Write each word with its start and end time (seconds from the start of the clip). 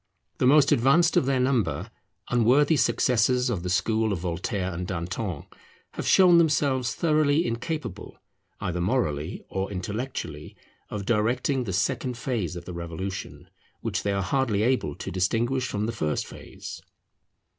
The 0.39 0.47
most 0.47 0.71
advanced 0.71 1.15
of 1.15 1.27
their 1.27 1.39
number, 1.39 1.91
unworthy 2.31 2.75
successors 2.75 3.51
of 3.51 3.61
the 3.61 3.69
school 3.69 4.11
of 4.11 4.17
Voltaire 4.17 4.73
and 4.73 4.87
Danton, 4.87 5.43
have 5.91 6.07
shown 6.07 6.39
themselves 6.39 6.95
thoroughly 6.95 7.45
incapable 7.45 8.17
either 8.59 8.81
morally 8.81 9.43
or 9.47 9.71
intellectually 9.71 10.55
of 10.89 11.05
directing 11.05 11.65
the 11.65 11.71
second 11.73 12.17
phase 12.17 12.55
of 12.55 12.65
the 12.65 12.73
Revolution, 12.73 13.47
which 13.81 14.01
they 14.01 14.11
are 14.11 14.23
hardly 14.23 14.63
able 14.63 14.95
to 14.95 15.11
distinguish 15.11 15.67
from 15.67 15.85
the 15.85 15.91
first 15.91 16.25
phase. 16.25 16.81